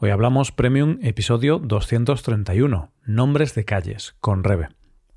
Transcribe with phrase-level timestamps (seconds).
[0.00, 4.68] Hoy hablamos Premium episodio 231, Nombres de calles, con Rebe.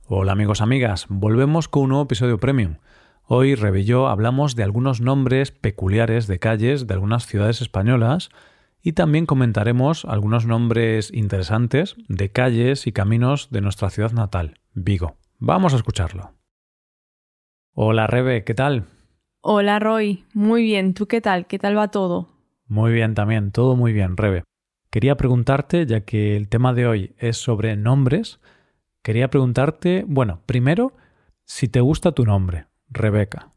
[0.07, 2.77] Hola amigos, amigas, volvemos con un nuevo episodio Premium.
[3.27, 8.29] Hoy Rebe y yo hablamos de algunos nombres peculiares de calles de algunas ciudades españolas
[8.81, 15.15] y también comentaremos algunos nombres interesantes de calles y caminos de nuestra ciudad natal, Vigo.
[15.37, 16.31] Vamos a escucharlo.
[17.75, 18.85] Hola Rebe, ¿qué tal?
[19.41, 21.45] Hola Roy, muy bien, ¿tú qué tal?
[21.45, 22.29] ¿Qué tal va todo?
[22.65, 24.43] Muy bien también, todo muy bien, Rebe.
[24.91, 28.41] Quería preguntarte, ya que el tema de hoy es sobre nombres,
[29.01, 30.91] quería preguntarte, bueno, primero,
[31.45, 33.53] si te gusta tu nombre, Rebeca.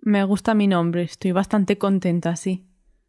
[0.00, 2.66] Me gusta mi nombre, estoy bastante contenta, sí.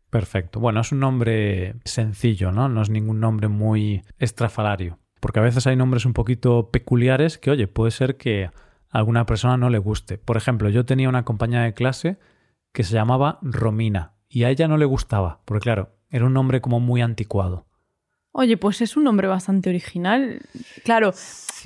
[0.09, 0.59] Perfecto.
[0.59, 2.67] Bueno, es un nombre sencillo, ¿no?
[2.67, 4.99] No es ningún nombre muy estrafalario.
[5.21, 8.51] Porque a veces hay nombres un poquito peculiares que, oye, puede ser que
[8.89, 10.17] alguna persona no le guste.
[10.17, 12.19] Por ejemplo, yo tenía una compañera de clase
[12.73, 16.59] que se llamaba Romina y a ella no le gustaba, porque claro, era un nombre
[16.59, 17.68] como muy anticuado.
[18.31, 20.41] Oye, pues es un nombre bastante original.
[20.83, 21.13] Claro,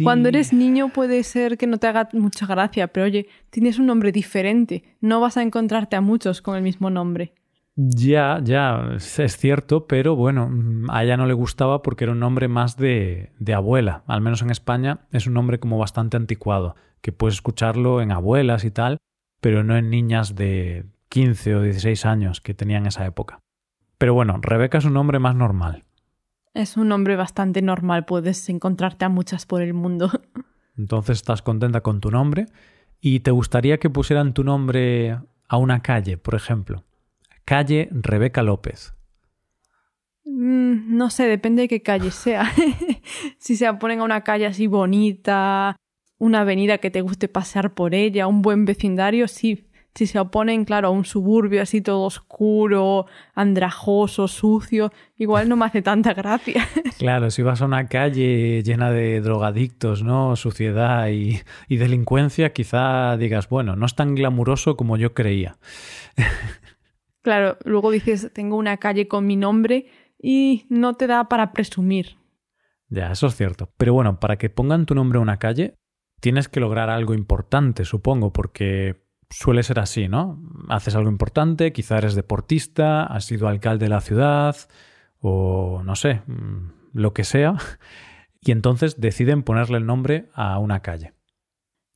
[0.01, 3.85] cuando eres niño puede ser que no te haga mucha gracia, pero oye, tienes un
[3.85, 4.83] nombre diferente.
[5.01, 7.33] No vas a encontrarte a muchos con el mismo nombre.
[7.75, 10.49] Ya, ya, es cierto, pero bueno,
[10.89, 14.03] a ella no le gustaba porque era un nombre más de, de abuela.
[14.07, 18.63] Al menos en España es un nombre como bastante anticuado que puedes escucharlo en abuelas
[18.63, 18.97] y tal,
[19.41, 23.39] pero no en niñas de 15 o 16 años que tenían esa época.
[23.97, 25.83] Pero bueno, Rebeca es un nombre más normal.
[26.53, 30.11] Es un nombre bastante normal, puedes encontrarte a muchas por el mundo.
[30.77, 32.45] Entonces estás contenta con tu nombre
[33.01, 36.83] y te gustaría que pusieran tu nombre a una calle, por ejemplo.
[37.45, 38.93] Calle Rebeca López.
[40.25, 42.51] Mm, no sé, depende de qué calle sea.
[43.37, 45.75] si se ponen a una calle así bonita,
[46.17, 49.67] una avenida que te guste pasear por ella, un buen vecindario, sí.
[49.95, 53.05] Si se oponen, claro, a un suburbio así todo oscuro,
[53.35, 56.67] andrajoso, sucio, igual no me hace tanta gracia.
[56.97, 60.37] Claro, si vas a una calle llena de drogadictos, ¿no?
[60.37, 65.57] Suciedad y, y delincuencia, quizá digas, bueno, no es tan glamuroso como yo creía.
[67.21, 69.87] Claro, luego dices, tengo una calle con mi nombre
[70.17, 72.17] y no te da para presumir.
[72.89, 73.69] Ya, eso es cierto.
[73.77, 75.75] Pero bueno, para que pongan tu nombre a una calle,
[76.19, 79.02] tienes que lograr algo importante, supongo, porque
[79.33, 80.39] suele ser así, ¿no?
[80.69, 84.55] Haces algo importante, quizá eres deportista, has sido alcalde de la ciudad
[85.19, 87.55] o no sé, mm, lo que sea,
[88.41, 91.13] y entonces deciden ponerle el nombre a una calle.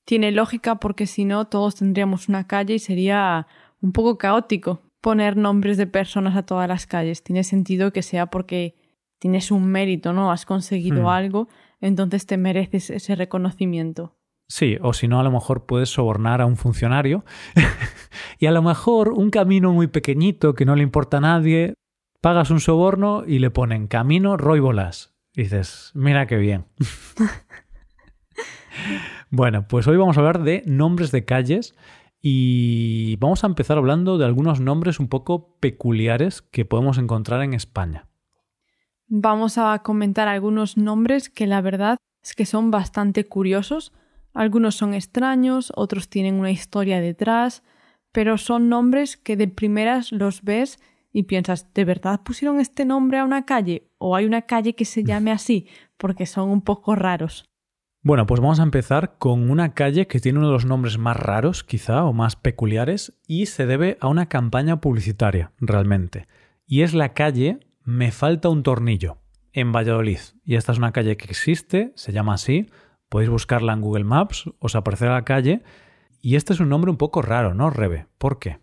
[0.06, 3.48] Tiene lógica porque si no todos tendríamos una calle y sería
[3.82, 7.24] un poco caótico poner nombres de personas a todas las calles.
[7.24, 8.76] Tiene sentido que sea porque
[9.20, 10.32] tienes un mérito, ¿no?
[10.32, 11.08] Has conseguido Hmm.
[11.08, 11.48] algo,
[11.82, 14.17] entonces te mereces ese reconocimiento.
[14.48, 17.26] Sí, o si no, a lo mejor puedes sobornar a un funcionario
[18.40, 21.74] y a lo mejor un camino muy pequeñito que no le importa a nadie,
[22.22, 25.16] pagas un soborno y le ponen camino Roy Bolas.
[25.34, 26.66] Dices, mira qué bien.
[29.30, 31.76] bueno, pues hoy vamos a hablar de nombres de calles
[32.22, 37.54] y vamos a empezar hablando de algunos nombres un poco peculiares que podemos encontrar en
[37.54, 38.08] España.
[39.08, 43.94] Vamos a comentar algunos nombres que la verdad es que son bastante curiosos.
[44.38, 47.64] Algunos son extraños, otros tienen una historia detrás,
[48.12, 50.78] pero son nombres que de primeras los ves
[51.12, 53.90] y piensas, ¿de verdad pusieron este nombre a una calle?
[53.98, 55.66] ¿O hay una calle que se llame así?
[55.98, 57.46] Porque son un poco raros.
[58.04, 61.18] Bueno, pues vamos a empezar con una calle que tiene uno de los nombres más
[61.18, 66.28] raros, quizá, o más peculiares, y se debe a una campaña publicitaria, realmente.
[66.68, 69.18] Y es la calle Me falta un tornillo,
[69.52, 70.20] en Valladolid.
[70.46, 72.68] Y esta es una calle que existe, se llama así,
[73.10, 75.64] podéis buscarla en Google Maps, os aparecerá la calle,
[76.22, 78.08] y este es un nombre un poco raro, ¿no, Rebe?
[78.18, 78.60] ¿Por qué?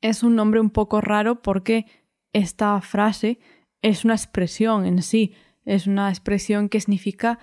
[0.00, 1.86] Es un nombre un poco raro porque
[2.32, 3.38] esta frase
[3.82, 5.34] es una expresión en sí,
[5.64, 7.38] es una expresión que significa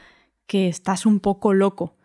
[0.48, 1.96] que estás un poco loco.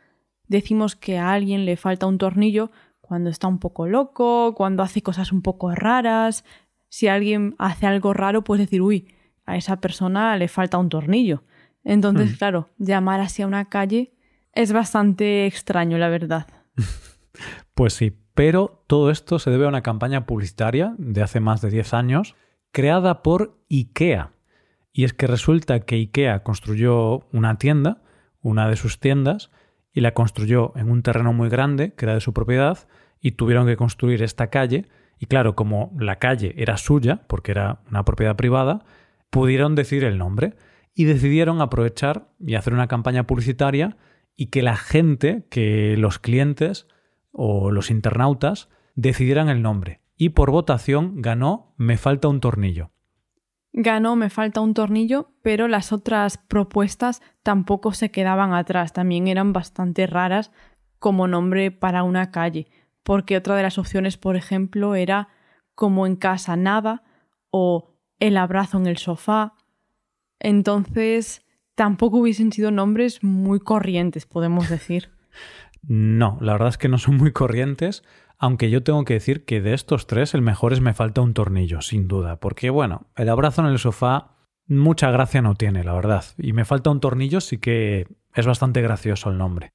[0.47, 5.03] Decimos que a alguien le falta un tornillo cuando está un poco loco, cuando hace
[5.03, 6.45] cosas un poco raras.
[6.89, 9.09] Si alguien hace algo raro, puedes decir, uy,
[9.45, 11.43] a esa persona le falta un tornillo.
[11.85, 12.37] Entonces, Hmm.
[12.37, 14.13] claro, llamar así a una calle
[14.59, 16.47] es bastante extraño, la verdad.
[17.75, 21.71] Pues sí, pero todo esto se debe a una campaña publicitaria de hace más de
[21.71, 22.35] 10 años,
[22.73, 24.33] creada por IKEA.
[24.93, 28.03] Y es que resulta que IKEA construyó una tienda,
[28.41, 29.53] una de sus tiendas,
[29.93, 32.89] y la construyó en un terreno muy grande, que era de su propiedad,
[33.21, 34.89] y tuvieron que construir esta calle.
[35.21, 38.85] Y claro, como la calle era suya, porque era una propiedad privada,
[39.31, 40.57] pudieron decir el nombre
[40.97, 43.97] y decidieron aprovechar y hacer una campaña publicitaria
[44.41, 46.87] y que la gente, que los clientes
[47.33, 50.01] o los internautas decidieran el nombre.
[50.17, 52.93] Y por votación ganó Me falta un tornillo.
[53.73, 59.53] ganó Me falta un tornillo, pero las otras propuestas tampoco se quedaban atrás, también eran
[59.53, 60.53] bastante raras
[61.01, 62.69] como nombre para una calle,
[63.03, 65.31] porque otra de las opciones, por ejemplo, era
[65.75, 67.03] como en casa nada
[67.51, 69.55] o el abrazo en el sofá.
[70.39, 71.45] Entonces,
[71.79, 75.11] tampoco hubiesen sido nombres muy corrientes, podemos decir.
[75.87, 78.03] No, la verdad es que no son muy corrientes,
[78.37, 81.35] aunque yo tengo que decir que de estos tres el mejor es me falta un
[81.35, 84.35] tornillo, sin duda, porque bueno, el abrazo en el sofá
[84.67, 88.83] mucha gracia no tiene, la verdad, y me falta un tornillo sí que es bastante
[88.83, 89.71] gracioso el nombre.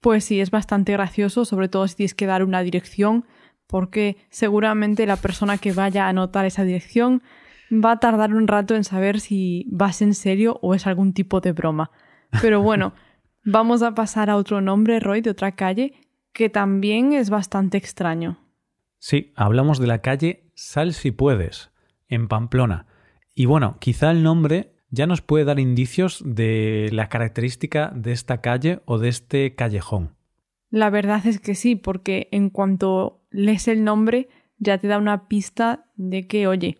[0.00, 3.26] Pues sí, es bastante gracioso, sobre todo si tienes que dar una dirección,
[3.66, 7.22] porque seguramente la persona que vaya a anotar esa dirección
[7.70, 11.40] va a tardar un rato en saber si vas en serio o es algún tipo
[11.40, 11.90] de broma.
[12.40, 12.94] Pero bueno,
[13.44, 15.94] vamos a pasar a otro nombre, Roy, de otra calle,
[16.32, 18.38] que también es bastante extraño.
[18.98, 21.70] Sí, hablamos de la calle Sal si puedes,
[22.08, 22.86] en Pamplona.
[23.34, 28.40] Y bueno, quizá el nombre ya nos puede dar indicios de la característica de esta
[28.40, 30.16] calle o de este callejón.
[30.68, 34.28] La verdad es que sí, porque en cuanto lees el nombre
[34.58, 36.78] ya te da una pista de que, oye,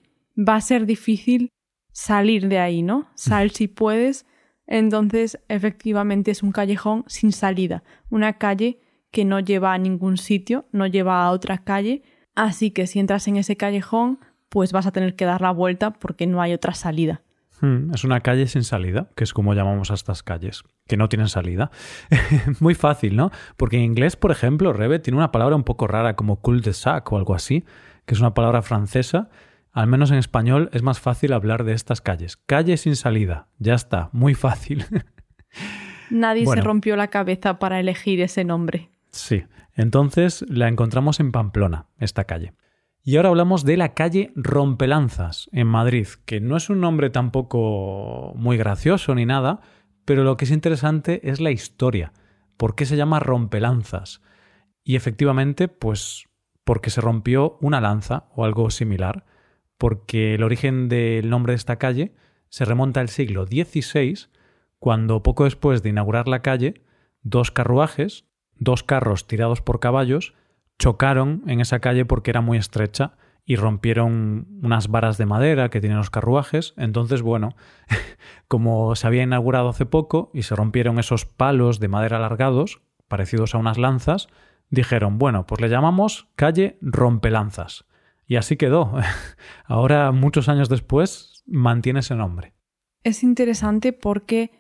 [0.49, 1.51] va a ser difícil
[1.93, 3.09] salir de ahí, ¿no?
[3.15, 4.27] Sal si puedes.
[4.67, 10.67] Entonces, efectivamente es un callejón sin salida, una calle que no lleva a ningún sitio,
[10.71, 12.03] no lleva a otra calle,
[12.37, 15.93] así que si entras en ese callejón, pues vas a tener que dar la vuelta
[15.93, 17.23] porque no hay otra salida.
[17.61, 21.09] Hmm, es una calle sin salida, que es como llamamos a estas calles, que no
[21.09, 21.71] tienen salida.
[22.61, 23.31] Muy fácil, ¿no?
[23.57, 27.17] Porque en inglés, por ejemplo, Rebe tiene una palabra un poco rara como cul-de-sac o
[27.17, 27.65] algo así,
[28.07, 29.29] que es una palabra francesa.
[29.73, 32.37] Al menos en español es más fácil hablar de estas calles.
[32.37, 34.85] Calle sin salida, ya está, muy fácil.
[36.11, 38.91] Nadie se rompió la cabeza para elegir ese nombre.
[39.11, 39.45] Sí,
[39.75, 42.53] entonces la encontramos en Pamplona, esta calle.
[43.03, 48.35] Y ahora hablamos de la calle Rompelanzas, en Madrid, que no es un nombre tampoco
[48.37, 49.61] muy gracioso ni nada,
[50.05, 52.13] pero lo que es interesante es la historia.
[52.57, 54.21] ¿Por qué se llama Rompelanzas?
[54.85, 56.27] Y efectivamente, pues
[56.65, 59.25] porque se rompió una lanza o algo similar,
[59.81, 62.13] porque el origen del nombre de esta calle
[62.51, 64.27] se remonta al siglo XVI,
[64.79, 66.83] cuando poco después de inaugurar la calle,
[67.23, 70.35] dos carruajes, dos carros tirados por caballos
[70.79, 73.17] chocaron en esa calle porque era muy estrecha
[73.47, 76.75] y rompieron unas varas de madera que tienen los carruajes.
[76.77, 77.57] Entonces, bueno,
[78.49, 83.55] como se había inaugurado hace poco y se rompieron esos palos de madera alargados, parecidos
[83.55, 84.29] a unas lanzas,
[84.69, 87.87] dijeron, bueno, pues le llamamos calle Rompelanzas.
[88.31, 88.93] Y así quedó.
[89.65, 92.55] Ahora, muchos años después, mantiene ese nombre.
[93.03, 94.53] Es interesante porque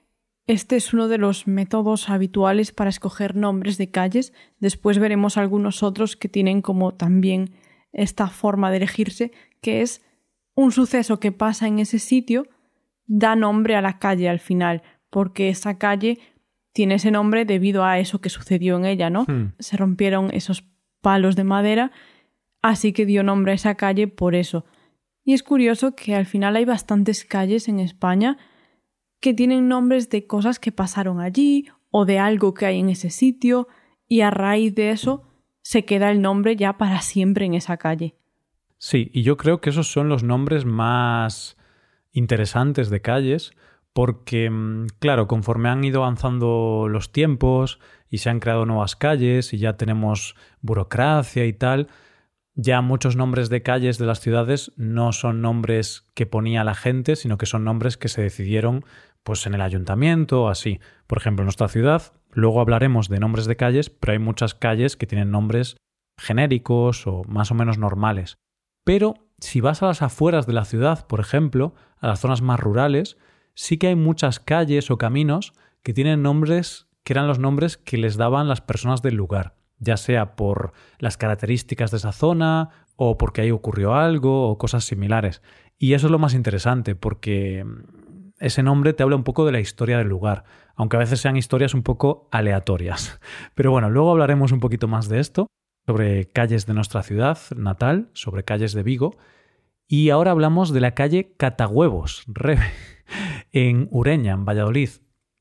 [0.48, 4.32] este es uno de los métodos habituales para escoger nombres de calles.
[4.58, 7.54] Después veremos algunos otros que tienen como también
[7.92, 9.30] esta forma de elegirse,
[9.60, 10.04] que es
[10.56, 12.48] un suceso que pasa en ese sitio
[13.06, 16.18] da nombre a la calle al final, porque esa calle
[16.72, 19.26] tiene ese nombre debido a eso que sucedió en ella, ¿no?
[19.28, 19.52] Hmm.
[19.60, 20.64] Se rompieron esos
[21.00, 21.92] palos de madera,
[22.62, 24.64] así que dio nombre a esa calle por eso.
[25.24, 28.38] Y es curioso que al final hay bastantes calles en España
[29.20, 33.10] que tienen nombres de cosas que pasaron allí o de algo que hay en ese
[33.10, 33.68] sitio
[34.08, 35.24] y a raíz de eso
[35.62, 38.16] se queda el nombre ya para siempre en esa calle.
[38.78, 41.58] Sí, y yo creo que esos son los nombres más
[42.12, 43.52] interesantes de calles
[43.92, 49.52] porque, mm, claro, conforme han ido avanzando los tiempos y se han creado nuevas calles
[49.52, 51.88] y ya tenemos burocracia y tal,
[52.54, 57.16] ya muchos nombres de calles de las ciudades no son nombres que ponía la gente,
[57.16, 58.84] sino que son nombres que se decidieron
[59.22, 60.80] pues en el ayuntamiento o así.
[61.06, 64.96] Por ejemplo, en nuestra ciudad, luego hablaremos de nombres de calles, pero hay muchas calles
[64.96, 65.76] que tienen nombres
[66.18, 68.36] genéricos o más o menos normales.
[68.84, 72.60] Pero si vas a las afueras de la ciudad, por ejemplo, a las zonas más
[72.60, 73.16] rurales,
[73.54, 75.52] sí que hay muchas calles o caminos
[75.82, 79.96] que tienen nombres que eran los nombres que les daban las personas del lugar, ya
[79.96, 85.42] sea por las características de esa zona o porque ahí ocurrió algo o cosas similares.
[85.78, 87.64] Y eso es lo más interesante, porque
[88.38, 90.44] ese nombre te habla un poco de la historia del lugar,
[90.76, 93.18] aunque a veces sean historias un poco aleatorias.
[93.54, 95.46] Pero bueno, luego hablaremos un poquito más de esto,
[95.86, 99.16] sobre calles de nuestra ciudad natal, sobre calles de Vigo,
[99.88, 102.24] y ahora hablamos de la calle Catahuevos,
[103.52, 104.90] en Ureña, en Valladolid,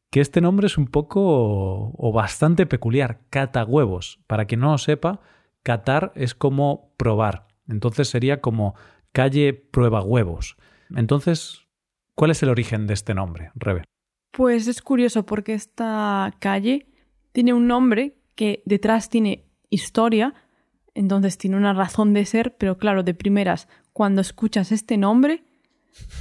[0.09, 4.19] que este nombre es un poco o bastante peculiar, Catahuevos.
[4.27, 5.21] Para quien no lo sepa,
[5.63, 8.75] catar es como probar, entonces sería como
[9.11, 10.57] calle prueba huevos.
[10.95, 11.69] Entonces,
[12.19, 13.85] ¿Cuál es el origen de este nombre, Rebe?
[14.31, 16.85] Pues es curioso porque esta calle
[17.31, 20.33] tiene un nombre que detrás tiene historia,
[20.93, 25.45] entonces tiene una razón de ser, pero claro, de primeras, cuando escuchas este nombre,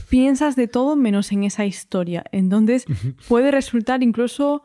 [0.09, 2.25] piensas de todo menos en esa historia.
[2.33, 2.87] Entonces
[3.29, 4.65] puede resultar incluso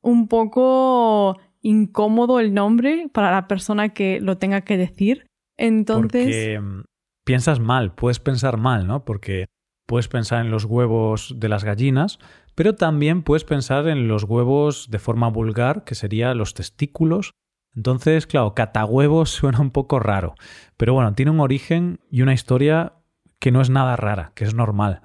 [0.00, 5.26] un poco incómodo el nombre para la persona que lo tenga que decir.
[5.56, 6.24] Entonces...
[6.24, 6.82] Porque mm,
[7.24, 9.04] piensas mal, puedes pensar mal, ¿no?
[9.04, 9.46] Porque
[9.86, 12.18] puedes pensar en los huevos de las gallinas,
[12.54, 17.32] pero también puedes pensar en los huevos de forma vulgar, que sería los testículos.
[17.74, 20.34] Entonces, claro, catahuevos suena un poco raro,
[20.76, 22.94] pero bueno, tiene un origen y una historia
[23.38, 25.00] que no es nada rara, que es normal.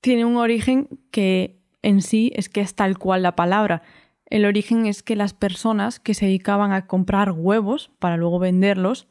[0.00, 3.82] Tiene un origen que en sí es que es tal cual la palabra.
[4.26, 9.06] El origen es que las personas que se dedicaban a comprar huevos para luego venderlos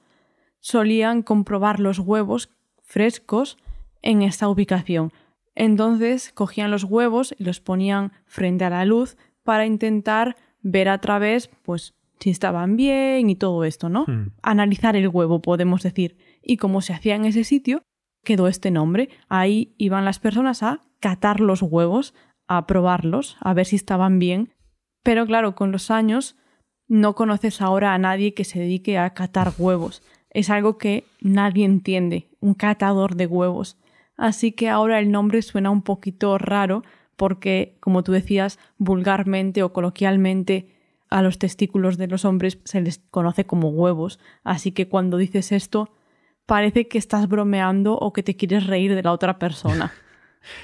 [0.59, 2.49] solían comprobar los huevos
[2.83, 3.57] frescos
[4.01, 5.11] en esta ubicación.
[5.55, 10.99] Entonces cogían los huevos y los ponían frente a la luz para intentar ver a
[10.99, 14.05] través, pues, si estaban bien y todo esto, ¿no?
[14.07, 14.31] Hmm.
[14.41, 16.17] Analizar el huevo, podemos decir.
[16.41, 17.83] Y como se hacía en ese sitio,
[18.25, 19.07] quedó este nombre.
[19.29, 22.13] Ahí iban las personas a catar los huevos,
[22.47, 24.53] a probarlos, a ver si estaban bien.
[25.01, 26.35] Pero claro, con los años
[26.89, 30.03] no conoces ahora a nadie que se dedique a catar huevos.
[30.29, 33.77] Es algo que nadie entiende, un catador de huevos.
[34.17, 36.83] Así que ahora el nombre suena un poquito raro
[37.15, 40.75] porque, como tú decías, vulgarmente o coloquialmente
[41.09, 44.19] a los testículos de los hombres se les conoce como huevos.
[44.43, 45.89] Así que cuando dices esto,
[46.45, 49.93] parece que estás bromeando o que te quieres reír de la otra persona.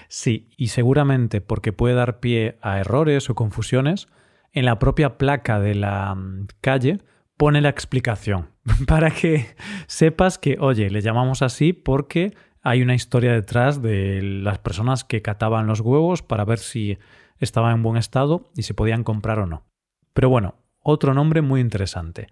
[0.10, 4.08] Sí, y seguramente porque puede dar pie a errores o confusiones,
[4.52, 7.00] en la propia placa de la mm, calle
[7.38, 8.52] pone la explicación
[8.88, 9.56] para que
[9.88, 15.22] sepas que, oye, le llamamos así porque hay una historia detrás de las personas que
[15.22, 17.00] cataban los huevos para ver si
[17.40, 19.66] estaban en buen estado y se podían comprar o no.
[20.14, 22.28] Pero bueno, otro nombre muy interesante.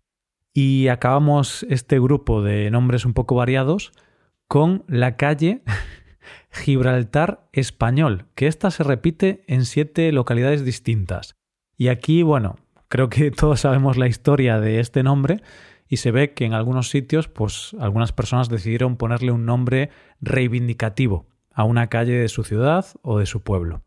[0.53, 3.91] Y acabamos este grupo de nombres un poco variados
[4.47, 5.61] con la calle
[6.51, 11.35] Gibraltar Español, que esta se repite en siete localidades distintas.
[11.77, 15.41] Y aquí, bueno, creo que todos sabemos la historia de este nombre
[15.87, 19.89] y se ve que en algunos sitios, pues algunas personas decidieron ponerle un nombre
[20.21, 23.83] reivindicativo a una calle de su ciudad o de su pueblo.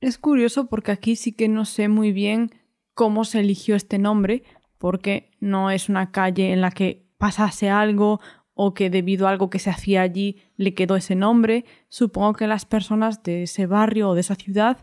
[0.00, 2.50] Es curioso porque aquí sí que no sé muy bien
[2.94, 4.44] cómo se eligió este nombre,
[4.78, 8.20] porque no es una calle en la que pasase algo
[8.54, 11.64] o que debido a algo que se hacía allí le quedó ese nombre.
[11.88, 14.78] Supongo que las personas de ese barrio o de esa ciudad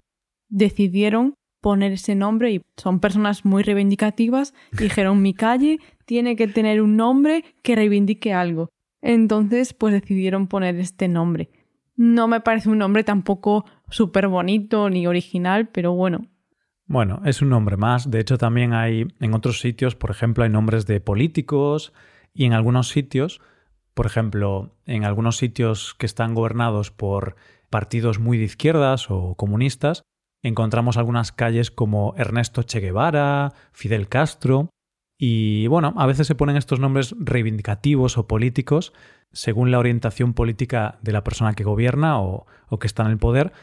[0.47, 6.47] decidieron poner ese nombre y son personas muy reivindicativas y dijeron mi calle tiene que
[6.47, 8.69] tener un nombre que reivindique algo.
[9.01, 11.49] Entonces pues decidieron poner este nombre.
[11.97, 16.27] No me parece un nombre tampoco súper bonito ni original, pero bueno,
[16.87, 18.09] bueno, es un nombre más.
[18.09, 21.93] De hecho, también hay en otros sitios, por ejemplo, hay nombres de políticos
[22.33, 23.41] y en algunos sitios,
[23.93, 27.35] por ejemplo, en algunos sitios que están gobernados por
[27.69, 30.03] partidos muy de izquierdas o comunistas,
[30.43, 34.69] encontramos algunas calles como Ernesto Che Guevara, Fidel Castro,
[35.17, 38.93] y bueno, a veces se ponen estos nombres reivindicativos o políticos
[39.31, 42.45] según la orientación política de la persona que gobierna o,
[42.79, 43.53] que está en el poder,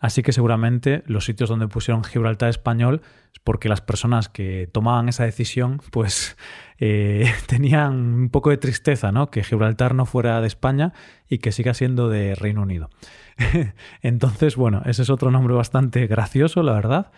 [0.00, 3.02] Así que seguramente los sitios donde pusieron Gibraltar español
[3.34, 6.38] es porque las personas que tomaban esa decisión pues
[6.78, 9.30] eh, tenían un poco de tristeza, ¿no?
[9.30, 10.94] Que Gibraltar no fuera de España
[11.28, 12.88] y que siga siendo de Reino Unido.
[14.02, 17.12] Entonces, bueno, ese es otro nombre bastante gracioso, la verdad.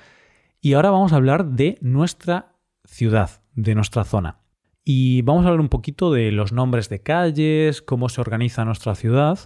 [0.60, 4.40] Y ahora vamos a hablar de nuestra ciudad, de nuestra zona.
[4.84, 8.96] Y vamos a hablar un poquito de los nombres de calles, cómo se organiza nuestra
[8.96, 9.38] ciudad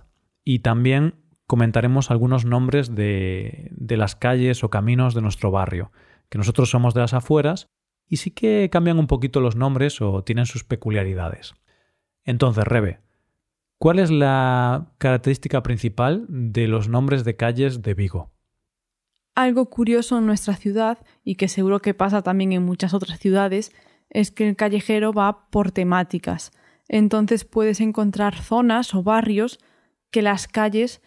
[0.42, 5.92] y también comentaremos algunos nombres de, de las calles o caminos de nuestro barrio,
[6.28, 7.68] que nosotros somos de las afueras
[8.08, 11.54] y sí que cambian un poquito los nombres o tienen sus peculiaridades.
[12.24, 13.00] Entonces, Rebe,
[13.78, 18.32] ¿cuál es la característica principal de los nombres de calles de Vigo?
[19.34, 23.72] Algo curioso en nuestra ciudad, y que seguro que pasa también en muchas otras ciudades,
[24.08, 26.52] es que el callejero va por temáticas.
[26.88, 29.58] Entonces puedes encontrar zonas o barrios
[30.10, 31.02] que las calles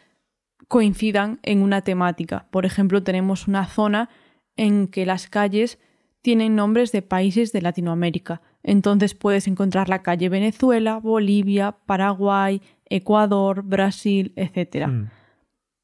[0.67, 2.47] coincidan en una temática.
[2.51, 4.09] Por ejemplo, tenemos una zona
[4.55, 5.79] en que las calles
[6.21, 8.41] tienen nombres de países de Latinoamérica.
[8.61, 14.87] Entonces puedes encontrar la calle Venezuela, Bolivia, Paraguay, Ecuador, Brasil, etc.
[14.87, 15.11] Mm.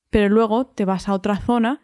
[0.10, 1.82] Pero luego te vas a otra zona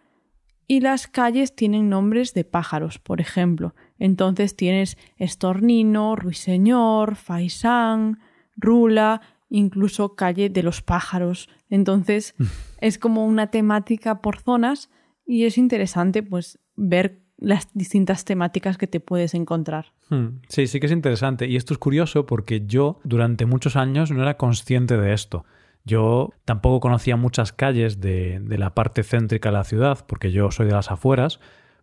[0.68, 3.76] y las calles tienen nombres de pájaros, por ejemplo.
[4.00, 8.20] Entonces tienes Estornino, Ruiseñor, Faisán,
[8.56, 11.50] Rula, incluso calle de los pájaros.
[11.72, 12.36] Entonces
[12.80, 14.92] es como una temática por zonas
[15.26, 19.94] y es interesante pues ver las distintas temáticas que te puedes encontrar.
[20.10, 20.42] Hmm.
[20.48, 21.48] Sí, sí que es interesante.
[21.48, 25.46] Y esto es curioso porque yo durante muchos años no era consciente de esto.
[25.84, 30.52] Yo tampoco conocía muchas calles de, de la parte céntrica de la ciudad, porque yo
[30.52, 31.40] soy de las afueras,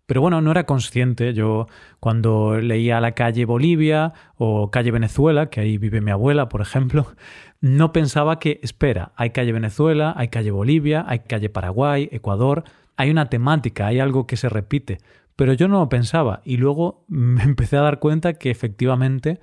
[0.09, 1.35] pero bueno, no era consciente.
[1.35, 1.67] Yo
[2.01, 7.07] cuando leía la calle Bolivia o calle Venezuela, que ahí vive mi abuela, por ejemplo,
[7.61, 12.65] no pensaba que, espera, hay calle Venezuela, hay calle Bolivia, hay calle Paraguay, Ecuador,
[12.97, 14.97] hay una temática, hay algo que se repite.
[15.37, 19.41] Pero yo no lo pensaba y luego me empecé a dar cuenta que efectivamente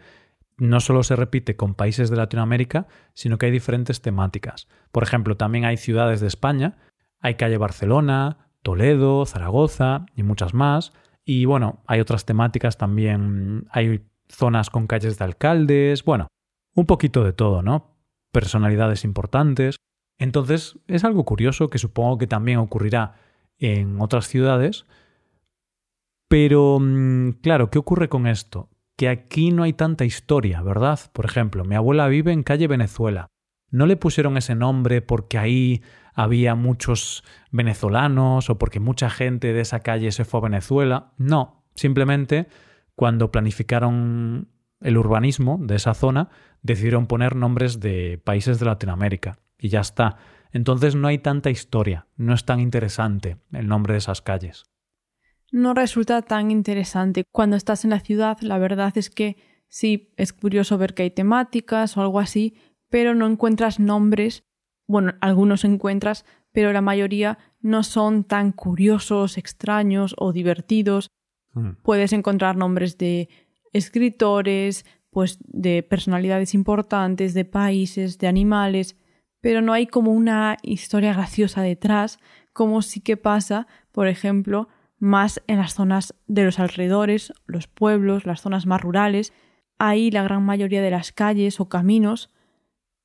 [0.57, 4.67] no solo se repite con países de Latinoamérica, sino que hay diferentes temáticas.
[4.91, 6.77] Por ejemplo, también hay ciudades de España,
[7.21, 10.91] hay calle Barcelona, Toledo, Zaragoza y muchas más.
[11.23, 16.27] Y bueno, hay otras temáticas también, hay zonas con calles de alcaldes, bueno,
[16.73, 17.95] un poquito de todo, ¿no?
[18.31, 19.77] Personalidades importantes.
[20.17, 23.13] Entonces, es algo curioso que supongo que también ocurrirá
[23.59, 24.85] en otras ciudades.
[26.27, 28.69] Pero, mm, claro, ¿qué ocurre con esto?
[28.97, 30.99] Que aquí no hay tanta historia, ¿verdad?
[31.13, 33.27] Por ejemplo, mi abuela vive en calle Venezuela.
[33.69, 35.83] No le pusieron ese nombre porque ahí
[36.15, 41.13] había muchos venezolanos o porque mucha gente de esa calle se fue a Venezuela.
[41.17, 42.47] No, simplemente
[42.95, 46.29] cuando planificaron el urbanismo de esa zona,
[46.61, 50.17] decidieron poner nombres de países de Latinoamérica y ya está.
[50.51, 54.63] Entonces no hay tanta historia, no es tan interesante el nombre de esas calles.
[55.51, 57.25] No resulta tan interesante.
[57.31, 61.11] Cuando estás en la ciudad, la verdad es que sí, es curioso ver que hay
[61.11, 62.55] temáticas o algo así,
[62.89, 64.45] pero no encuentras nombres
[64.87, 71.09] bueno, algunos encuentras, pero la mayoría no son tan curiosos, extraños o divertidos.
[71.53, 71.71] Mm.
[71.83, 73.29] Puedes encontrar nombres de
[73.73, 78.95] escritores, pues de personalidades importantes, de países, de animales,
[79.41, 82.19] pero no hay como una historia graciosa detrás,
[82.53, 88.25] como sí que pasa, por ejemplo, más en las zonas de los alrededores, los pueblos,
[88.25, 89.33] las zonas más rurales.
[89.77, 92.31] Ahí la gran mayoría de las calles o caminos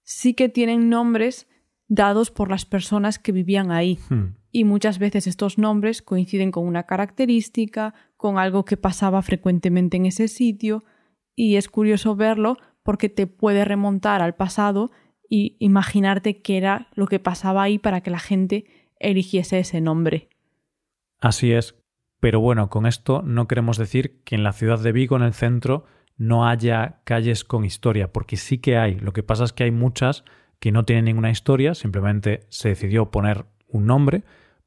[0.02, 1.46] sí que tienen nombres
[1.90, 3.98] dados por las personas que vivían ahí.
[4.08, 4.36] Hmm.
[4.52, 10.06] Y muchas veces estos nombres coinciden con una característica, con algo que pasaba frecuentemente en
[10.06, 10.84] ese sitio,
[11.34, 14.90] y es curioso verlo porque te puede remontar al pasado
[15.28, 18.64] y imaginarte qué era lo que pasaba ahí para que la gente
[18.98, 20.28] eligiese ese nombre.
[21.20, 21.74] Así es.
[22.20, 25.32] Pero bueno, con esto no queremos decir que en la ciudad de Vigo, en el
[25.32, 28.96] centro, no haya calles con historia, porque sí que hay.
[28.96, 30.24] Lo que pasa es que hay muchas
[30.60, 34.22] que no tiene ninguna historia, simplemente se decidió poner un nombre,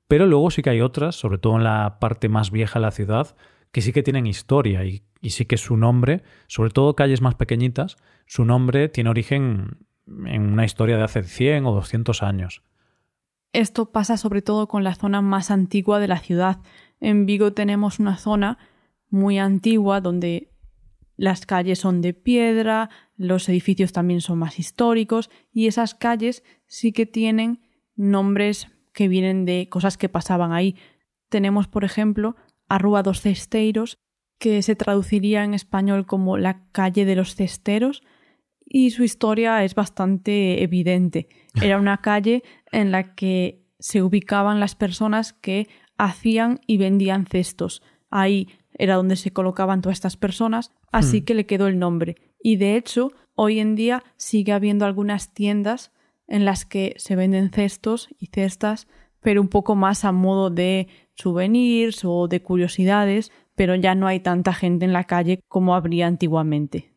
[0.07, 2.91] pero luego sí que hay otras, sobre todo en la parte más vieja de la
[2.91, 3.35] ciudad,
[3.71, 7.97] que sí que tienen historia y, sí que su nombre, sobre todo calles más pequeñitas,
[8.25, 9.77] su nombre tiene origen
[10.07, 12.61] en una historia de hace 100 o 200 años.
[13.53, 16.59] Esto pasa sobre todo con la zona más antigua de la ciudad.
[16.99, 18.57] En Vigo tenemos una zona
[19.09, 20.52] muy antigua donde
[21.23, 26.91] las calles son de piedra, los edificios también son más históricos y esas calles sí
[26.91, 27.61] que tienen
[27.95, 30.75] nombres que vienen de cosas que pasaban ahí.
[31.29, 32.35] Tenemos, por ejemplo,
[32.67, 33.99] a Rúa dos Cesteiros,
[34.37, 38.03] que se traduciría en español como la calle de los cesteros,
[38.65, 41.29] y su historia es bastante evidente.
[41.61, 47.81] Era una calle en la que se ubicaban las personas que hacían y vendían cestos.
[48.09, 51.25] Ahí era donde se colocaban todas estas personas, así hmm.
[51.25, 52.15] que le quedó el nombre.
[52.41, 55.91] Y de hecho, hoy en día sigue habiendo algunas tiendas
[56.27, 58.87] en las que se venden cestos y cestas,
[59.19, 64.19] pero un poco más a modo de souvenirs o de curiosidades, pero ya no hay
[64.19, 66.93] tanta gente en la calle como habría antiguamente.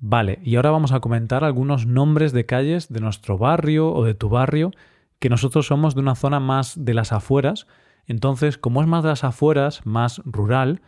[0.00, 4.14] Vale, y ahora vamos a comentar algunos nombres de calles de nuestro barrio o de
[4.14, 4.70] tu barrio,
[5.18, 7.66] que nosotros somos de una zona más de las afueras,
[8.06, 10.82] entonces como es más de las afueras, más rural,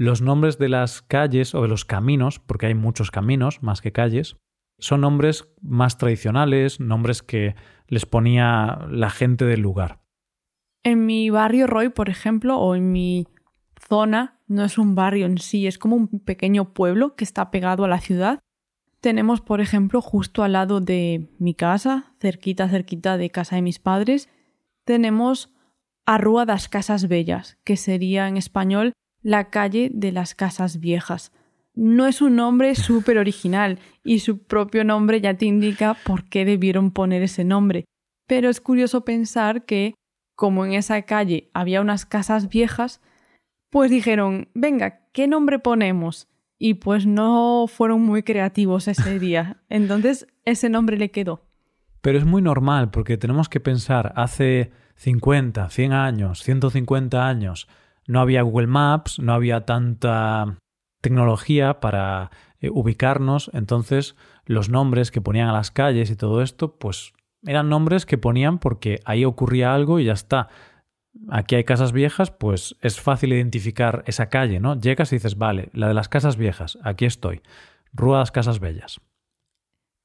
[0.00, 3.92] los nombres de las calles o de los caminos, porque hay muchos caminos más que
[3.92, 4.38] calles,
[4.78, 7.54] son nombres más tradicionales, nombres que
[7.86, 10.00] les ponía la gente del lugar.
[10.82, 13.28] En mi barrio Roy, por ejemplo, o en mi
[13.78, 17.84] zona, no es un barrio en sí, es como un pequeño pueblo que está pegado
[17.84, 18.38] a la ciudad.
[19.02, 23.78] Tenemos, por ejemplo, justo al lado de mi casa, cerquita, cerquita de casa de mis
[23.78, 24.30] padres,
[24.86, 25.52] tenemos
[26.06, 31.32] a Rúa das Casas Bellas, que sería en español la calle de las casas viejas.
[31.74, 36.44] No es un nombre súper original y su propio nombre ya te indica por qué
[36.44, 37.84] debieron poner ese nombre.
[38.26, 39.94] Pero es curioso pensar que,
[40.34, 43.00] como en esa calle había unas casas viejas,
[43.70, 46.28] pues dijeron, venga, ¿qué nombre ponemos?
[46.58, 49.62] Y pues no fueron muy creativos ese día.
[49.68, 51.42] Entonces ese nombre le quedó.
[52.02, 57.68] Pero es muy normal porque tenemos que pensar hace 50, 100 años, 150 años,
[58.10, 60.58] no había Google Maps, no había tanta
[61.00, 66.76] tecnología para eh, ubicarnos, entonces los nombres que ponían a las calles y todo esto,
[66.76, 67.12] pues
[67.44, 70.48] eran nombres que ponían porque ahí ocurría algo y ya está.
[71.28, 74.78] Aquí hay casas viejas, pues es fácil identificar esa calle, ¿no?
[74.78, 77.42] Llegas y dices, vale, la de las casas viejas, aquí estoy.
[77.92, 79.00] Rúa las Casas Bellas.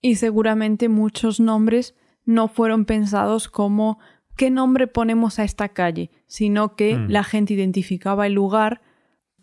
[0.02, 3.98] Y seguramente muchos nombres no fueron pensados como
[4.36, 7.10] qué nombre ponemos a esta calle, sino que Mm.
[7.10, 8.82] la gente identificaba el lugar,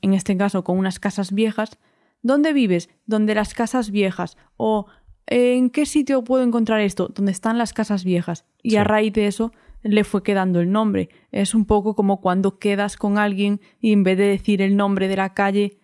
[0.00, 1.78] en este caso con unas casas viejas.
[2.22, 2.88] ¿Dónde vives?
[3.06, 4.36] Donde las casas viejas.
[4.56, 4.86] O
[5.26, 7.08] ¿en qué sitio puedo encontrar esto?
[7.08, 8.44] Donde están las casas viejas.
[8.62, 8.76] Y Sí.
[8.76, 9.52] a raíz de eso
[9.82, 11.08] le fue quedando el nombre.
[11.32, 15.08] Es un poco como cuando quedas con alguien y en vez de decir el nombre
[15.08, 15.78] de la calle,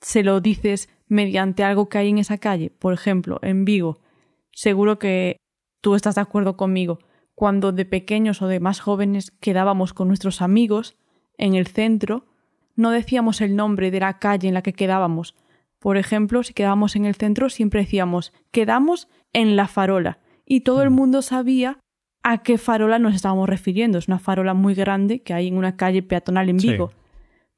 [0.00, 2.70] se lo dices mediante algo que hay en esa calle.
[2.70, 3.98] Por ejemplo, en Vigo.
[4.52, 5.36] Seguro que
[5.82, 6.98] tú estás de acuerdo conmigo.
[7.36, 10.96] Cuando de pequeños o de más jóvenes quedábamos con nuestros amigos
[11.38, 12.24] en el centro,
[12.74, 15.36] no decíamos el nombre de la calle en la que quedábamos.
[15.78, 20.18] Por ejemplo, si quedábamos en el centro, siempre decíamos quedamos en la farola.
[20.46, 20.94] Y todo el Mm.
[20.94, 21.78] mundo sabía
[22.22, 23.98] a qué farola nos estábamos refiriendo.
[23.98, 26.70] Es una farola muy grande que hay en una calle peatonal en Sí.
[26.70, 26.90] Vigo.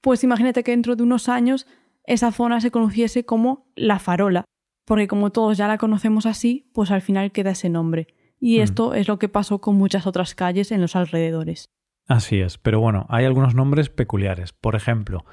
[0.00, 1.66] Pues imagínate que dentro de unos años
[2.04, 4.44] esa zona se conociese como la farola,
[4.84, 8.08] porque como todos ya la conocemos así, pues al final queda ese nombre.
[8.40, 8.62] Y Mm.
[8.62, 11.70] esto es lo que pasó con muchas otras calles en los alrededores.
[12.06, 14.52] Así es, pero bueno, hay algunos nombres peculiares.
[14.52, 15.24] Por ejemplo,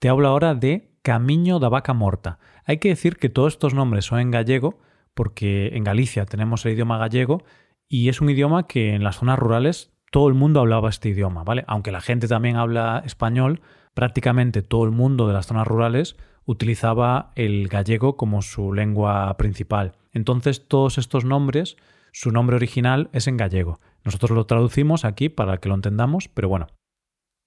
[0.00, 2.38] te hablo ahora de Camiño da Vaca Morta.
[2.64, 4.78] Hay que decir que todos estos nombres son en gallego,
[5.14, 7.42] porque en Galicia tenemos el idioma gallego
[7.88, 11.44] y es un idioma que en las zonas rurales todo el mundo hablaba este idioma,
[11.44, 11.64] ¿vale?
[11.66, 13.60] Aunque la gente también habla español,
[13.94, 19.96] prácticamente todo el mundo de las zonas rurales utilizaba el gallego como su lengua principal.
[20.12, 21.76] Entonces todos estos nombres,
[22.18, 23.78] su nombre original es en gallego.
[24.02, 26.66] Nosotros lo traducimos aquí para que lo entendamos, pero bueno.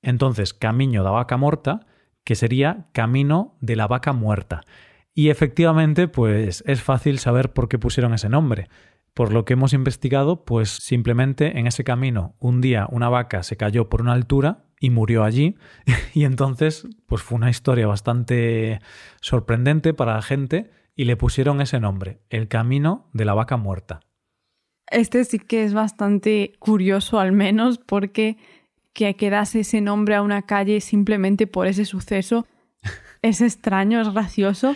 [0.01, 1.81] Entonces, Camiño da Vaca Morta,
[2.23, 4.61] que sería Camino de la Vaca Muerta.
[5.13, 8.69] Y efectivamente, pues es fácil saber por qué pusieron ese nombre.
[9.13, 13.57] Por lo que hemos investigado, pues simplemente en ese camino un día una vaca se
[13.57, 15.57] cayó por una altura y murió allí
[16.13, 18.79] y entonces pues fue una historia bastante
[19.19, 23.99] sorprendente para la gente y le pusieron ese nombre, el camino de la vaca muerta.
[24.91, 28.37] Este sí que es bastante curioso, al menos, porque
[28.93, 32.45] que quedase ese nombre a una calle simplemente por ese suceso
[33.21, 34.75] es extraño, es gracioso.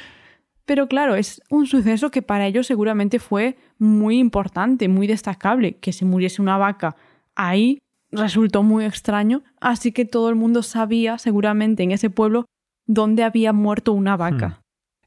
[0.65, 5.78] Pero claro, es un suceso que para ellos seguramente fue muy importante, muy destacable.
[5.78, 6.95] Que se muriese una vaca
[7.36, 7.80] ahí
[8.12, 12.45] resultó muy extraño, así que todo el mundo sabía seguramente en ese pueblo
[12.88, 14.62] dónde había muerto una vaca.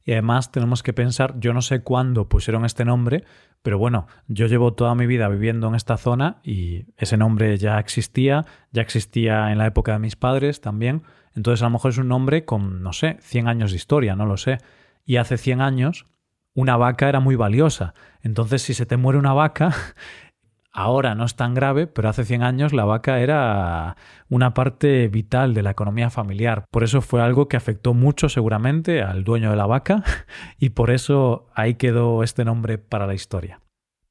[0.08, 3.24] Y además tenemos que pensar, yo no sé cuándo pusieron este nombre,
[3.60, 7.78] pero bueno, yo llevo toda mi vida viviendo en esta zona y ese nombre ya
[7.78, 11.02] existía, ya existía en la época de mis padres también,
[11.34, 14.24] entonces a lo mejor es un nombre con, no sé, 100 años de historia, no
[14.24, 14.56] lo sé.
[15.04, 16.06] Y hace 100 años
[16.54, 17.92] una vaca era muy valiosa,
[18.22, 19.74] entonces si se te muere una vaca,
[20.72, 23.96] ahora no es tan grave, pero hace 100 años la vaca era
[24.28, 26.64] una parte vital de la economía familiar.
[26.70, 30.04] Por eso fue algo que afectó mucho seguramente al dueño de la vaca
[30.58, 33.60] y por eso ahí quedó este nombre para la historia.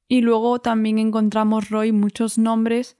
[0.08, 2.96] Y luego también encontramos, Roy, muchos nombres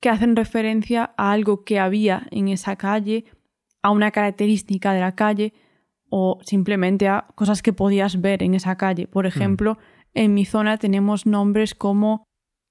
[0.00, 3.26] que hacen referencia a algo que había en esa calle,
[3.82, 5.52] a una característica de la calle
[6.08, 9.06] o simplemente a cosas que podías ver en esa calle.
[9.06, 9.78] Por ejemplo,
[10.14, 12.25] en mi zona tenemos nombres como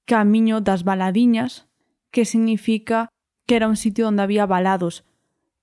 [0.05, 1.67] Camiño das Baladiñas,
[2.11, 3.09] que significa
[3.47, 5.03] que era un sitio donde había balados,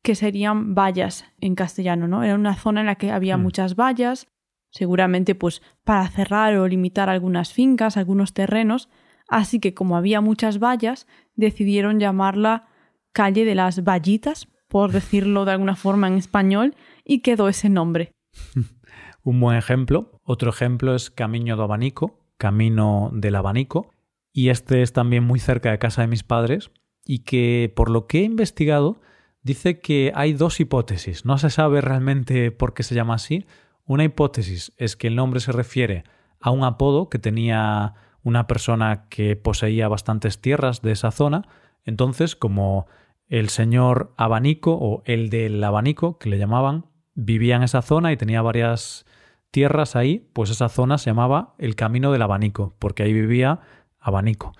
[0.02, 2.24] que serían vallas en castellano, ¿no?
[2.24, 3.42] Era una zona en la que había Mm.
[3.42, 4.26] muchas vallas,
[4.70, 8.88] seguramente pues para cerrar o limitar algunas fincas, algunos terrenos,
[9.28, 12.66] así que como había muchas vallas, decidieron llamarla
[13.12, 16.74] calle de las vallitas, por decirlo de alguna forma en español,
[17.05, 18.11] y quedó ese nombre.
[19.22, 20.20] Un buen ejemplo.
[20.24, 23.90] Otro ejemplo es Camino do Abanico, Camino del Abanico,
[24.32, 26.70] y este es también muy cerca de casa de mis padres
[27.04, 29.00] y que por lo que he investigado
[29.42, 31.24] dice que hay dos hipótesis.
[31.24, 33.46] No se sabe realmente por qué se llama así.
[33.84, 36.04] Una hipótesis es que el nombre se refiere
[36.40, 41.42] a un apodo que tenía una persona que poseía bastantes tierras de esa zona.
[41.84, 42.86] Entonces, como
[43.28, 48.16] el señor Abanico o el del Abanico, que le llamaban, vivía en esa zona y
[48.16, 49.04] tenía varias
[49.50, 53.60] tierras ahí, pues esa zona se llamaba el Camino del Abanico, porque ahí vivía
[54.02, 54.52] Abanico.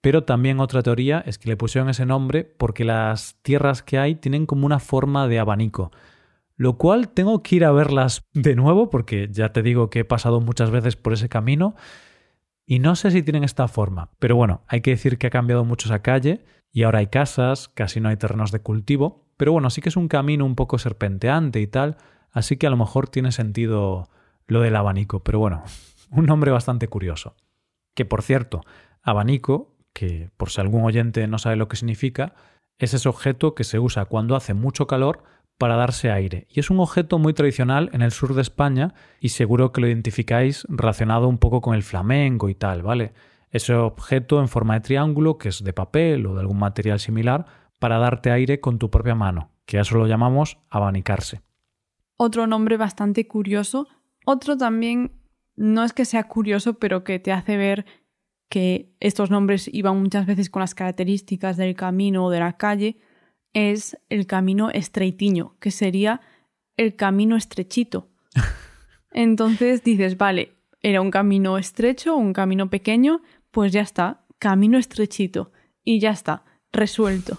[0.00, 4.14] Pero también otra teoría es que le pusieron ese nombre porque las tierras que hay
[4.14, 5.90] tienen como una forma de abanico.
[6.56, 10.04] Lo cual tengo que ir a verlas de nuevo porque ya te digo que he
[10.04, 11.74] pasado muchas veces por ese camino
[12.66, 14.10] y no sé si tienen esta forma.
[14.18, 17.68] Pero bueno, hay que decir que ha cambiado mucho esa calle y ahora hay casas,
[17.68, 19.26] casi no hay terrenos de cultivo.
[19.36, 21.96] Pero bueno, sí que es un camino un poco serpenteante y tal,
[22.30, 24.08] así que a lo mejor tiene sentido
[24.46, 25.20] lo del abanico.
[25.20, 25.62] Pero bueno,
[26.10, 27.34] un nombre bastante curioso.
[28.00, 28.62] Que por cierto,
[29.02, 32.32] Abanico, que por si algún oyente no sabe lo que significa,
[32.78, 35.22] es ese objeto que se usa cuando hace mucho calor
[35.58, 36.46] para darse aire.
[36.48, 39.86] Y es un objeto muy tradicional en el sur de España y seguro que lo
[39.86, 43.12] identificáis relacionado un poco con el flamenco y tal, ¿vale?
[43.50, 47.44] Ese objeto en forma de triángulo que es de papel o de algún material similar
[47.78, 51.42] para darte aire con tu propia mano, que a eso lo llamamos abanicarse.
[52.16, 53.88] Otro nombre bastante curioso,
[54.24, 55.19] otro también
[55.60, 57.84] no es que sea curioso, pero que te hace ver
[58.48, 62.96] que estos nombres iban muchas veces con las características del camino o de la calle,
[63.52, 66.22] es el camino estreitiño, que sería
[66.78, 68.08] el camino estrechito.
[69.12, 73.20] Entonces dices, vale, era un camino estrecho, un camino pequeño,
[73.50, 75.52] pues ya está, camino estrechito.
[75.84, 77.36] Y ya está, resuelto.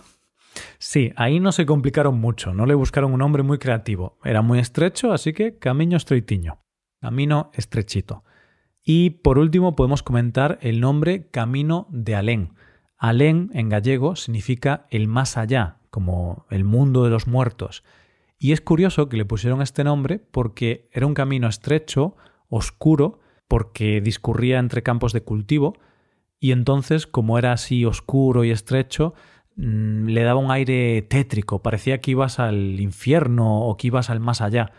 [0.78, 4.20] Sí, ahí no se complicaron mucho, no le buscaron un nombre muy creativo.
[4.24, 6.60] Era muy estrecho, así que camino estreitiño.
[7.02, 8.24] Camino estrechito.
[8.84, 12.54] Y por último podemos comentar el nombre Camino de Alén.
[12.98, 17.84] Alén en gallego significa el más allá, como el mundo de los muertos.
[18.38, 22.16] Y es curioso que le pusieron este nombre porque era un camino estrecho,
[22.50, 25.74] oscuro, porque discurría entre campos de cultivo,
[26.40, 29.14] y entonces, como era así oscuro y estrecho,
[29.58, 34.20] mm, le daba un aire tétrico, parecía que ibas al infierno o que ibas al
[34.20, 34.72] más allá.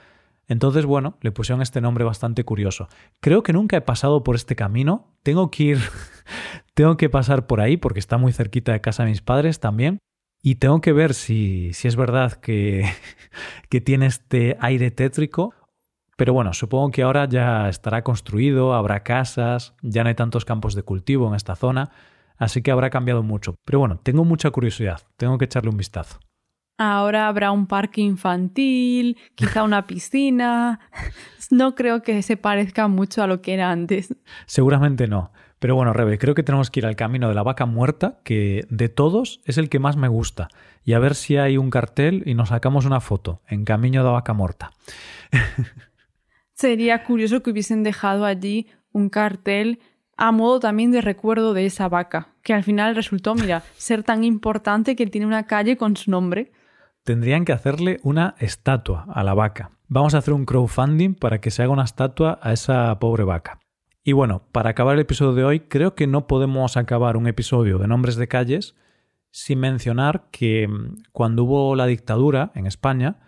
[0.52, 2.88] Entonces, bueno, le pusieron este nombre bastante curioso.
[3.20, 5.16] Creo que nunca he pasado por este camino.
[5.22, 5.78] Tengo que ir,
[6.74, 9.98] tengo que pasar por ahí porque está muy cerquita de casa de mis padres también.
[10.42, 12.84] Y tengo que ver si, si es verdad que,
[13.70, 15.54] que tiene este aire tétrico.
[16.18, 20.74] Pero bueno, supongo que ahora ya estará construido, habrá casas, ya no hay tantos campos
[20.74, 21.90] de cultivo en esta zona,
[22.36, 23.54] así que habrá cambiado mucho.
[23.64, 26.20] Pero bueno, tengo mucha curiosidad, tengo que echarle un vistazo.
[26.78, 30.80] Ahora habrá un parque infantil, quizá una piscina.
[31.50, 34.14] No creo que se parezca mucho a lo que era antes.
[34.46, 35.32] Seguramente no.
[35.58, 38.66] Pero bueno, Rebe, creo que tenemos que ir al camino de la vaca muerta, que
[38.68, 40.48] de todos es el que más me gusta.
[40.84, 44.06] Y a ver si hay un cartel y nos sacamos una foto en camino de
[44.06, 44.72] la vaca muerta.
[46.54, 49.78] Sería curioso que hubiesen dejado allí un cartel
[50.16, 54.24] a modo también de recuerdo de esa vaca, que al final resultó, mira, ser tan
[54.24, 56.52] importante que tiene una calle con su nombre
[57.04, 59.72] tendrían que hacerle una estatua a la vaca.
[59.88, 63.58] Vamos a hacer un crowdfunding para que se haga una estatua a esa pobre vaca.
[64.04, 67.78] Y bueno, para acabar el episodio de hoy, creo que no podemos acabar un episodio
[67.78, 68.74] de nombres de calles
[69.30, 73.20] sin mencionar que mm, cuando hubo la dictadura en España,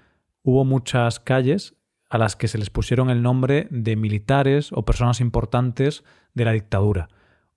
[0.43, 1.77] hubo muchas calles
[2.11, 6.53] a las que se les pusieron el nombre de militares o personas importantes de la
[6.53, 7.09] dictadura.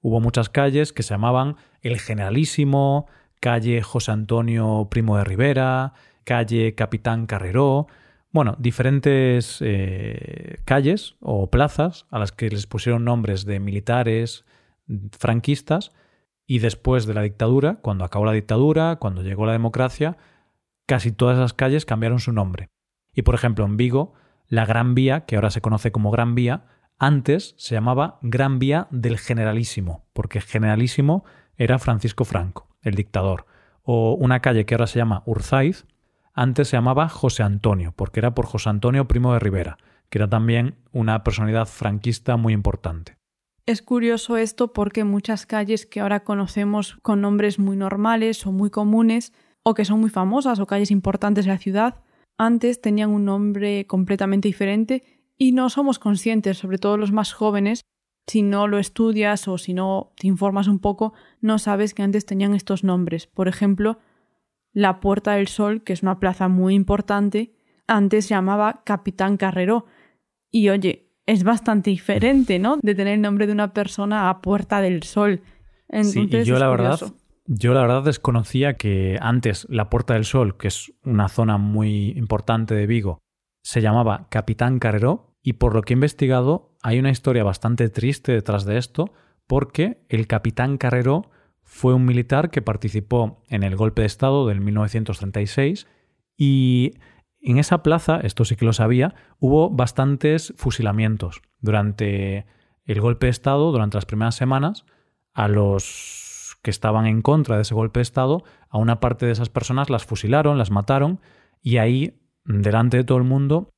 [0.02, 3.08] Hubo muchas calles que se llamaban el Generalísimo,
[3.40, 7.88] calle José Antonio Primo de Rivera, calle Capitán Carreró,
[8.32, 14.46] bueno, diferentes eh, calles o plazas a las que les pusieron nombres de militares
[15.18, 15.92] franquistas
[16.46, 20.18] y después de la dictadura, cuando acabó la dictadura, cuando llegó la democracia,
[20.86, 22.70] casi todas esas calles cambiaron su nombre.
[23.14, 24.14] Y por ejemplo, en Vigo,
[24.48, 26.66] la Gran Vía, que ahora se conoce como Gran Vía,
[27.00, 31.26] antes se llamaba Gran Vía del Generalísimo, porque Generalísimo
[31.58, 33.46] era Francisco Franco, el dictador.
[33.84, 35.86] O una calle que ahora se llama Urzaiz,
[36.34, 39.78] antes se llamaba José Antonio, porque era por José Antonio Primo de Rivera,
[40.10, 43.18] que era también una personalidad franquista muy importante.
[43.66, 48.70] Es curioso esto porque muchas calles que ahora conocemos con nombres muy normales o muy
[48.70, 51.96] comunes, o que son muy famosas o calles importantes de la ciudad,
[52.38, 55.04] antes tenían un nombre completamente diferente
[55.38, 57.82] y no somos conscientes, sobre todo los más jóvenes,
[58.28, 62.26] si no lo estudias o si no te informas un poco, no sabes que antes
[62.26, 63.26] tenían estos nombres.
[63.26, 64.00] Por ejemplo,
[64.74, 67.56] la Puerta del Sol, que es una plaza muy importante,
[67.88, 69.86] antes se llamaba Capitán Carreró.
[70.52, 72.78] Y oye, es bastante diferente, ¿no?
[72.82, 75.42] De tener el nombre de una persona a Puerta del Sol.
[76.04, 77.00] sí, y yo la verdad,
[77.46, 82.10] yo la verdad desconocía que antes la Puerta del Sol, que es una zona muy
[82.18, 83.20] importante de Vigo,
[83.64, 88.34] se llamaba Capitán Carreró y por lo que he investigado hay una historia bastante triste
[88.34, 89.14] detrás de esto
[89.48, 91.32] porque el Capitán Carreró
[91.64, 95.88] fue un militar que participó en el golpe de Estado del 1936
[96.36, 96.96] y
[97.40, 102.46] en esa plaza, esto sí que lo sabía, hubo bastantes fusilamientos durante
[102.84, 104.84] el golpe de Estado, durante las primeras semanas,
[105.34, 109.32] a los que estaban en contra de ese golpe de Estado, a una parte de
[109.32, 111.22] esas personas las fusilaron, las mataron
[111.62, 113.70] y ahí, delante de todo el mundo,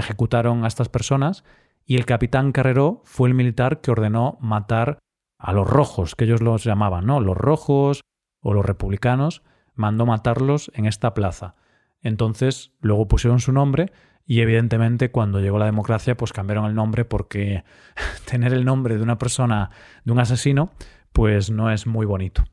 [0.00, 1.44] ejecutaron a estas personas
[1.84, 4.98] y el capitán Carreró fue el militar que ordenó matar
[5.38, 7.20] a los rojos, que ellos los llamaban, ¿no?
[7.20, 8.02] Los rojos
[8.40, 9.42] o los republicanos,
[9.74, 11.54] mandó matarlos en esta plaza.
[12.02, 13.92] Entonces, luego pusieron su nombre
[14.26, 17.64] y evidentemente cuando llegó la democracia pues cambiaron el nombre porque
[18.30, 19.70] tener el nombre de una persona,
[20.04, 20.70] de un asesino,
[21.12, 22.44] pues no es muy bonito.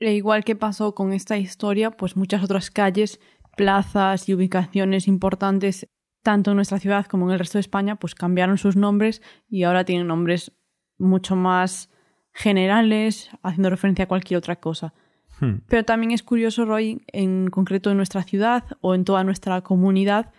[0.00, 3.20] E igual que pasó con esta historia, pues muchas otras calles,
[3.56, 5.86] plazas y ubicaciones importantes,
[6.24, 9.62] tanto en nuestra ciudad como en el resto de España, pues cambiaron sus nombres y
[9.62, 10.50] ahora tienen nombres
[10.98, 11.92] mucho más
[12.32, 14.94] generales, haciendo referencia a cualquier otra cosa.
[15.38, 15.58] Hmm.
[15.68, 20.32] Pero también es curioso, Roy, en concreto en nuestra ciudad o en toda nuestra comunidad,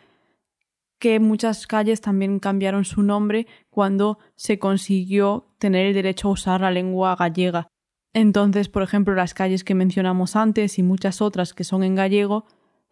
[0.98, 6.62] que muchas calles también cambiaron su nombre cuando se consiguió tener el derecho a usar
[6.62, 7.68] la lengua gallega.
[8.12, 12.46] Entonces, por ejemplo, las calles que mencionamos antes y muchas otras que son en gallego,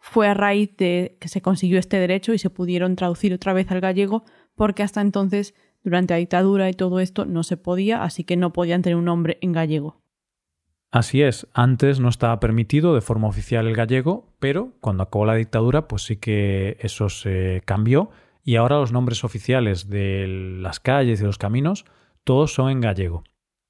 [0.06, 3.70] fue a raíz de que se consiguió este derecho y se pudieron traducir otra vez
[3.70, 4.22] al gallego,
[4.54, 8.52] porque hasta entonces, durante la dictadura y todo esto, no se podía, así que no
[8.52, 10.02] podían tener un nombre en gallego.
[10.90, 15.36] Así es, antes no estaba permitido de forma oficial el gallego, pero cuando acabó la
[15.36, 18.10] dictadura, pues sí que eso se cambió
[18.44, 21.86] y ahora los nombres oficiales de las calles y los caminos
[22.24, 23.24] todos son en gallego.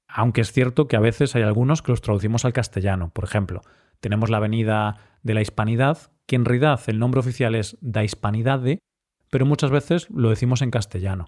[0.09, 3.09] Aunque es cierto que a veces hay algunos que los traducimos al castellano.
[3.13, 3.61] Por ejemplo,
[4.01, 8.79] tenemos la avenida de la Hispanidad, que en realidad el nombre oficial es da Hispanidade,
[9.29, 11.27] pero muchas veces lo decimos en castellano.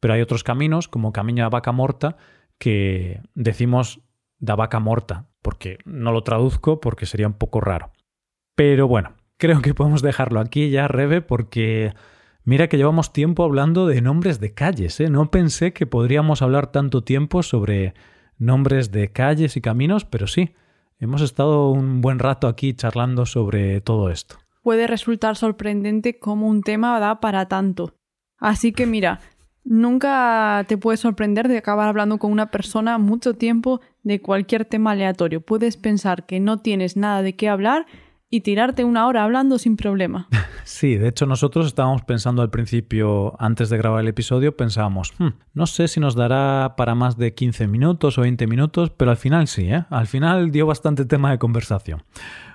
[0.00, 2.16] Pero hay otros caminos, como Camino a Vaca Morta,
[2.58, 4.00] que decimos
[4.38, 7.92] da vaca morta, porque no lo traduzco porque sería un poco raro.
[8.54, 11.94] Pero bueno, creo que podemos dejarlo aquí ya, Rebe, porque
[12.44, 15.10] mira que llevamos tiempo hablando de nombres de calles, ¿eh?
[15.10, 17.94] No pensé que podríamos hablar tanto tiempo sobre
[18.38, 20.54] nombres de calles y caminos, pero sí,
[20.98, 24.36] hemos estado un buen rato aquí charlando sobre todo esto.
[24.62, 27.94] Puede resultar sorprendente cómo un tema da para tanto.
[28.38, 29.20] Así que mira,
[29.68, 34.92] Nunca te puedes sorprender de acabar hablando con una persona mucho tiempo de cualquier tema
[34.92, 35.40] aleatorio.
[35.40, 37.84] Puedes pensar que no tienes nada de qué hablar
[38.30, 40.28] y tirarte una hora hablando sin problema.
[40.66, 45.28] Sí, de hecho nosotros estábamos pensando al principio, antes de grabar el episodio, pensábamos, hmm,
[45.54, 49.16] no sé si nos dará para más de 15 minutos o 20 minutos, pero al
[49.16, 49.84] final sí, ¿eh?
[49.90, 52.02] Al final dio bastante tema de conversación.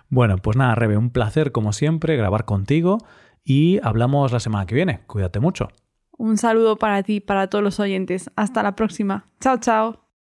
[0.10, 2.98] Bueno, pues nada, Rebe, un placer como siempre grabar contigo
[3.46, 5.06] y hablamos la semana que viene.
[5.08, 5.70] Cuídate mucho.
[6.18, 8.30] Un saludo para ti y para todos los oyentes.
[8.36, 9.30] Hasta la próxima.
[9.40, 10.01] Chao, chao.